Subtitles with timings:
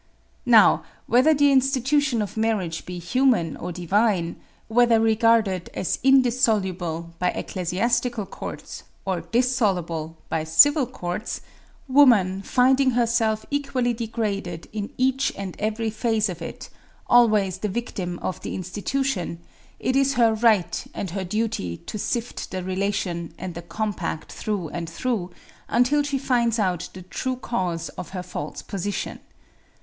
[0.47, 7.29] Now, whether the institution of marriage be human or divine, whether regarded as indissoluble by
[7.29, 11.41] ecclesiastical courts or dissoluble by civil courts,
[11.87, 16.69] woman, finding herself equally degraded in each and every phase of it,
[17.05, 19.39] always the victim of the institution,
[19.79, 24.67] it is her right and her duty to sift the relation and the compact through
[24.69, 25.29] and through,
[25.69, 29.19] until she finds out the true cause of her false position.